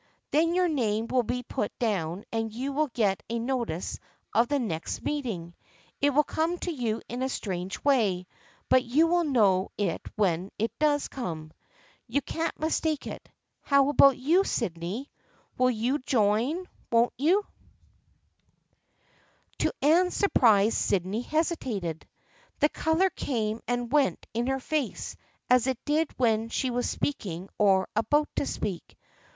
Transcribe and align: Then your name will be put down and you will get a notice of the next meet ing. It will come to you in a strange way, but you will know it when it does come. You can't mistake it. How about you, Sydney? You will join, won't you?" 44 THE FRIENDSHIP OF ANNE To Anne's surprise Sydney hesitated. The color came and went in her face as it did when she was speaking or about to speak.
Then 0.31 0.55
your 0.55 0.67
name 0.67 1.05
will 1.05 1.21
be 1.21 1.43
put 1.43 1.77
down 1.77 2.23
and 2.31 2.51
you 2.51 2.73
will 2.73 2.87
get 2.87 3.21
a 3.29 3.37
notice 3.37 3.99
of 4.33 4.47
the 4.47 4.57
next 4.57 5.03
meet 5.03 5.27
ing. 5.27 5.53
It 6.01 6.09
will 6.09 6.23
come 6.23 6.57
to 6.61 6.71
you 6.71 7.03
in 7.07 7.21
a 7.21 7.29
strange 7.29 7.77
way, 7.83 8.25
but 8.67 8.83
you 8.83 9.05
will 9.05 9.23
know 9.25 9.69
it 9.77 10.01
when 10.15 10.49
it 10.57 10.71
does 10.79 11.07
come. 11.07 11.51
You 12.07 12.19
can't 12.23 12.59
mistake 12.59 13.05
it. 13.05 13.29
How 13.61 13.89
about 13.89 14.17
you, 14.17 14.43
Sydney? 14.43 15.11
You 15.59 15.91
will 15.99 15.99
join, 15.99 16.67
won't 16.91 17.13
you?" 17.15 17.43
44 19.59 19.59
THE 19.59 19.59
FRIENDSHIP 19.59 19.59
OF 19.59 19.59
ANNE 19.59 19.59
To 19.59 19.71
Anne's 20.05 20.15
surprise 20.15 20.73
Sydney 20.75 21.21
hesitated. 21.21 22.07
The 22.59 22.69
color 22.69 23.11
came 23.11 23.61
and 23.67 23.91
went 23.91 24.25
in 24.33 24.47
her 24.47 24.59
face 24.59 25.15
as 25.47 25.67
it 25.67 25.77
did 25.85 26.09
when 26.17 26.49
she 26.49 26.71
was 26.71 26.89
speaking 26.89 27.49
or 27.59 27.87
about 27.95 28.29
to 28.37 28.47
speak. 28.47 28.97